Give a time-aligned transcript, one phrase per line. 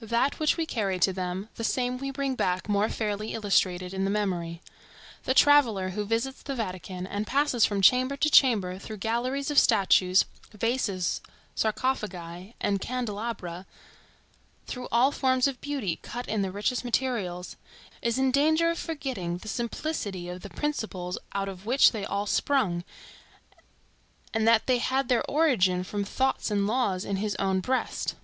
[0.00, 4.04] That which we carry to them, the same we bring back more fairly illustrated in
[4.04, 4.62] the memory.
[5.24, 9.58] The traveller who visits the Vatican, and passes from chamber to chamber through galleries of
[9.58, 11.20] statues, vases,
[11.54, 13.66] sarcophagi and candelabra,
[14.66, 17.56] through all forms of beauty cut in the richest materials,
[18.00, 22.24] is in danger of forgetting the simplicity of the principles out of which they all
[22.26, 22.84] sprung,
[24.32, 28.14] and that they had their origin from thoughts and laws in his own breast.